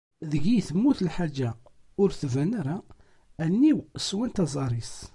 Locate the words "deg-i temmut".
0.31-0.99